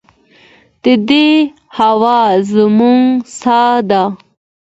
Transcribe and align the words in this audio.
د 0.83 0.85
دې 1.09 1.29
هوا 1.77 2.21
زموږ 2.53 3.03
ساه 3.39 3.75
ده 3.89 4.03